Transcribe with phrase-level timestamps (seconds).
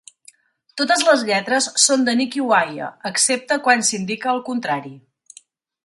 [0.81, 4.97] Totes les lletres són de Nicky Wire, excepte quan s'indica el contrari.